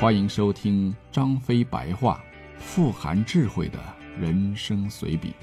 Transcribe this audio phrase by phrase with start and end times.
[0.00, 2.24] 欢迎收听张飞白话，
[2.56, 3.78] 富含智慧的
[4.18, 5.34] 人生随笔。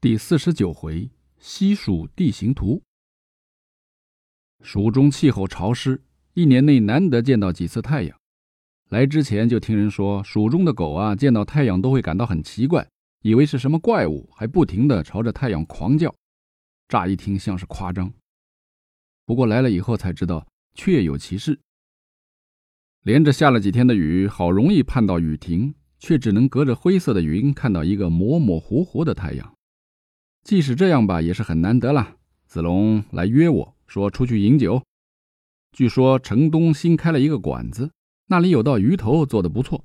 [0.00, 2.80] 第四十九回，西蜀地形图。
[4.62, 6.02] 蜀中气候潮湿，
[6.32, 8.18] 一年内难得见到几次太阳。
[8.88, 12.88] 来之前就听人说，蜀中的狗啊，见到太阳都会感到很奇怪，
[13.20, 16.14] 以为是什么怪物，还不停的朝着太阳狂叫。
[16.88, 18.12] 乍一听像是夸张，
[19.24, 21.58] 不过来了以后才知道确有其事。
[23.02, 29.54] 连着下了几天的雨，好容易盼到雨停，却只能隔着灰色的云看到一个模模糊糊的太阳。
[30.42, 32.16] 即使这样吧，也是很难得了。
[32.46, 34.82] 子龙来约我说出去饮酒，
[35.72, 37.90] 据说城东新开了一个馆子，
[38.26, 39.84] 那里有道鱼头做的不错。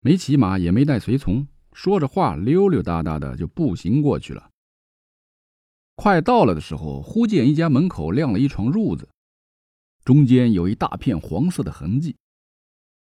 [0.00, 4.50] 没骑马，也没带随从，说着话溜溜达达的就步行过去了。
[5.96, 9.08] 快到了的时候，忽见一家门口晾了一床褥子，
[10.04, 12.16] 中间有一大片黄色的痕迹，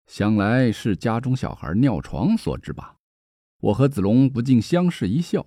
[0.07, 2.97] 想来是家中小孩尿床所致吧。
[3.61, 5.47] 我和子龙不禁相视一笑。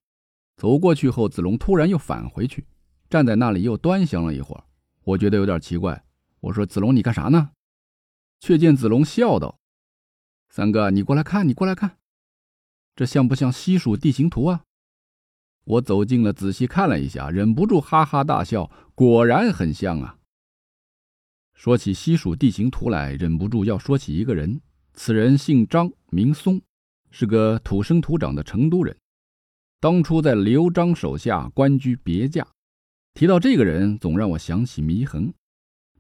[0.58, 2.68] 走过去后，子龙突然又返回去，
[3.10, 4.64] 站在那里又端详了一会儿。
[5.04, 6.06] 我觉得有点奇怪，
[6.42, 7.52] 我说：“子龙，你干啥呢？”
[8.40, 9.58] 却见子龙笑道
[10.50, 11.98] ：“三哥，你过来看，你过来看，
[12.96, 14.64] 这像不像西蜀地形图啊？”
[15.64, 18.70] 我走近了，仔细看了一下，忍不住哈哈大笑。
[18.96, 20.18] 果然很像啊！
[21.54, 24.60] 说起西蜀地形图来，忍不住要说起一个人。
[24.94, 26.62] 此人姓张，名松，
[27.10, 28.96] 是个土生土长的成都人。
[29.80, 32.46] 当初在刘璋手下官居别驾。
[33.14, 35.34] 提到这个人，总让我想起祢衡。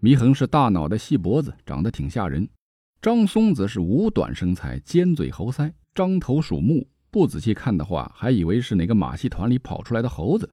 [0.01, 2.45] 祢衡是大脑袋、细脖子，长得挺吓人；
[3.01, 6.87] 张松则是五短身材，尖嘴猴腮，獐头鼠目。
[7.11, 10.49] 不仔细看的话，还以为是哪个马戏团里跑出来的猴子。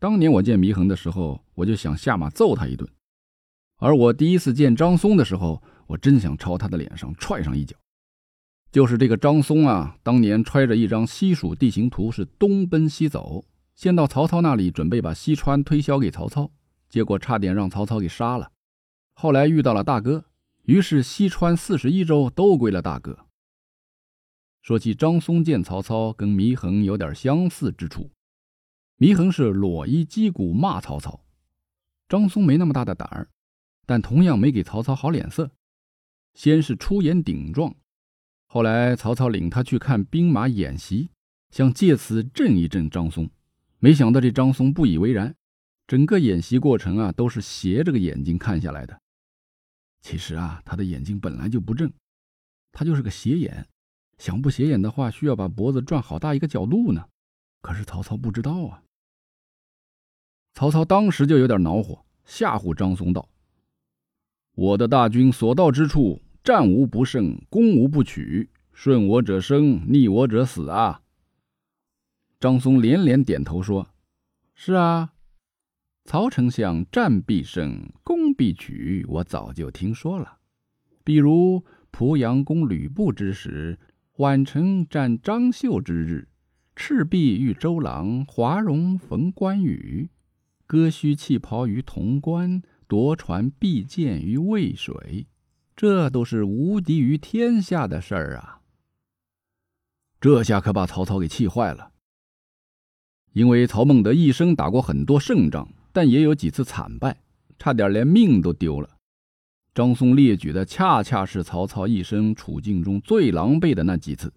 [0.00, 2.88] 当年我见祢衡的时候，我就想下马揍他一顿；
[3.76, 7.76] 而我第一次见张松的时候，我真想朝他的脸上踹上一脚。
[8.72, 13.44] 就是这个张松啊，当年揣着一张西蜀地形图，是东奔西走，
[13.74, 16.50] 先到曹操那里，准备把西川推销给曹操，
[16.88, 18.50] 结果差点让曹操给杀了。
[19.14, 20.24] 后来遇到了大哥，
[20.64, 23.26] 于是西川四十一州都归了大哥。
[24.64, 28.10] 说起张松见曹操，跟祢衡有点相似之处。
[28.96, 31.22] 祢衡是裸衣击鼓骂曹操，
[32.08, 33.28] 张松没那么大的胆儿，
[33.84, 35.50] 但同样没给曹操好脸色。
[36.32, 37.76] 先是出言顶撞，
[38.46, 41.10] 后来曹操领他去看兵马演习，
[41.50, 43.28] 想借此震一震张松。
[43.80, 45.36] 没想到这张松不以为然，
[45.86, 48.98] 整个演习过程啊都是斜着个眼睛看下来的。
[50.00, 51.92] 其实啊，他的眼睛本来就不正，
[52.72, 53.68] 他就是个斜眼。
[54.24, 57.04] 想不斜眼的话，需要把脖子转好大一个角度呢。
[57.60, 58.82] 可是曹操不知道啊。
[60.54, 63.28] 曹操当时就有点恼火，吓唬张松道
[64.56, 71.02] ：“我的大军所到之处，战无不胜，攻无不取，顺我者生，逆我者死啊！”
[72.40, 73.90] 张松连连点头说
[74.56, 75.12] ：“是啊，
[76.06, 80.38] 曹丞相战必胜，攻必取，我早就听说了。
[81.04, 83.78] 比如濮阳攻吕布之时。”
[84.18, 86.28] 宛城战张绣之日，
[86.76, 90.08] 赤壁遇周郎，华容逢关羽，
[90.66, 95.26] 割须弃袍于潼关，夺船避箭于渭水，
[95.74, 98.60] 这都是无敌于天下的事儿啊！
[100.20, 101.90] 这下可把曹操给气坏了。
[103.32, 107.20] 因为曹孟德一生打过很多胜仗，但也有几次惨败，
[107.58, 108.93] 差点连命都丢了。
[109.74, 114.32] 张松列举的恰恰是曹操一生处境中最狼狈的那几次，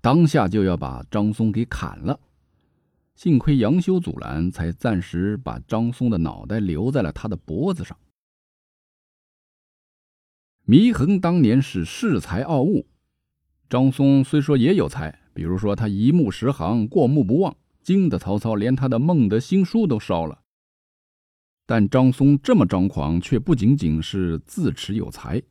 [0.00, 2.18] 当下就要把张松给砍了。
[3.14, 7.96] 幸亏杨修阻拦，才暂时把张松的脑袋留在了他的脖子上。
[10.66, 12.88] 祢衡当年是恃才傲物，
[13.70, 20.40] 张松虽说也有才，比如说他一目十行，过目不忘，惊得曹操连他的孟德新书都烧了。
[21.66, 25.42] 但张松这么张狂，却不仅仅是自持有才，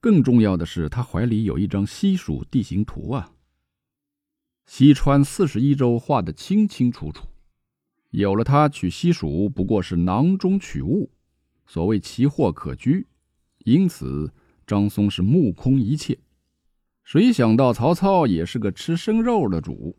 [0.00, 3.32] 更重要的是他怀里有一张西蜀地形图啊。
[4.66, 7.26] 西川四十一州画得清清楚楚，
[8.10, 11.10] 有了它，取西蜀不过是囊中取物，
[11.66, 13.06] 所谓奇货可居。
[13.64, 14.32] 因此，
[14.66, 16.18] 张松是目空一切。
[17.02, 19.96] 谁想到曹操也是个吃生肉的主？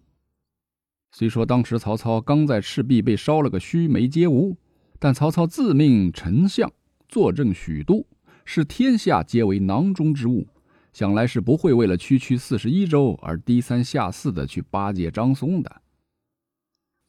[1.11, 4.57] 虽说当时曹操刚在赤壁被烧了个须眉皆无。
[4.99, 6.71] 但曹操自命丞相，
[7.07, 8.05] 坐镇许都，
[8.45, 10.47] 视天下皆为囊中之物，
[10.91, 15.81] 想来是不会为了区区四十一州而低三下四的去巴结张松的。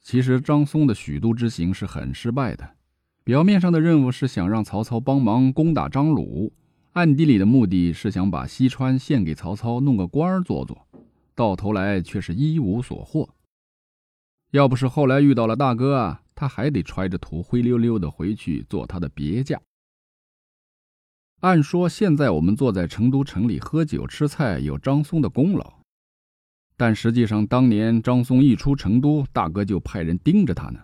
[0.02, 2.70] 其实张松的许都之行是很失败的。
[3.25, 6.52] 表面上的任务是想让曹操帮忙攻打张鲁，
[6.93, 10.87] 暗地里的目的是想把西川献给曹操，弄个官儿做做。
[11.35, 13.29] 到头来却是一无所获。
[14.50, 19.61] 要不是后来遇到了大哥啊，他还得揣着土灰溜溜的回去做他的别驾。
[21.40, 25.81] 按说现在我们坐在成都城里喝酒吃菜，有张松的功劳。
[26.76, 30.79] 但实际上，当年张松一出成都，大哥就派人盯着他呢，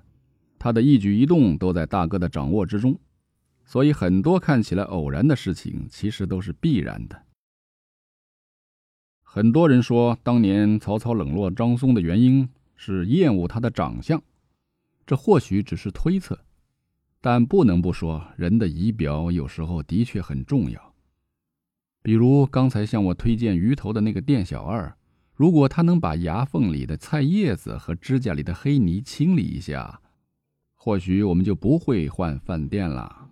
[0.59, 2.99] 他的一举一动都在大哥的掌握之中，
[3.65, 7.23] 所以很多看起来偶然的事情，其实都是必然的。
[9.23, 14.21] 很多人说，当年曹操冷落张松的原因是厌恶他的长相，
[15.07, 16.39] 这或许只是推测，
[17.21, 20.95] 但不能不说，人的仪表有时候的确很重要。
[22.03, 24.97] 比如刚才向我推荐鱼头的那个店小二。
[25.37, 30.01] 如果他能把牙缝里的菜叶子和指甲里的黑泥清理一下，
[30.77, 33.31] 或许我们就不会换饭店了。